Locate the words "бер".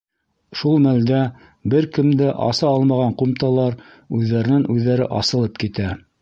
1.73-1.87